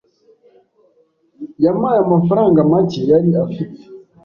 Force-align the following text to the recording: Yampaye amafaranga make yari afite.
Yampaye 1.63 1.99
amafaranga 2.05 2.59
make 2.71 3.01
yari 3.11 3.29
afite. 3.45 3.81